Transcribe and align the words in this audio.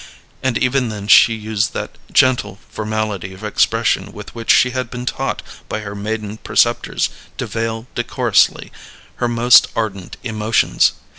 And 0.41 0.57
even 0.57 0.89
then 0.89 1.07
she 1.07 1.35
used 1.35 1.73
that 1.75 1.99
gentle 2.11 2.57
formality 2.71 3.35
of 3.35 3.43
expression 3.43 4.11
with 4.11 4.33
which 4.33 4.49
she 4.49 4.71
had 4.71 4.89
been 4.89 5.05
taught 5.05 5.43
by 5.69 5.81
her 5.81 5.93
maiden 5.93 6.37
preceptors 6.37 7.09
to 7.37 7.45
veil 7.45 7.85
decorously 7.93 8.71
her 9.17 9.27
most 9.27 9.67
ardent 9.75 10.17
emotions. 10.23 10.93